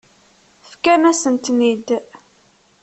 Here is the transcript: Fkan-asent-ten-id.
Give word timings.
Fkan-asent-ten-id. 0.69 1.87